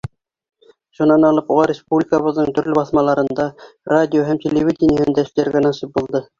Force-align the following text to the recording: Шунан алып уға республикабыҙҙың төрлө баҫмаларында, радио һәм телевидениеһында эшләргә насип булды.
Шунан 0.99 1.27
алып 1.29 1.51
уға 1.55 1.65
республикабыҙҙың 1.73 2.49
төрлө 2.57 2.79
баҫмаларында, 2.79 3.47
радио 3.95 4.27
һәм 4.33 4.43
телевидениеһында 4.49 5.29
эшләргә 5.31 5.67
насип 5.71 5.97
булды. 6.01 6.27